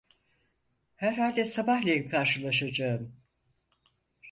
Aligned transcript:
Herhalde 0.95 1.45
sabahleyin 1.45 2.07
karşılaşacağım. 2.07 3.13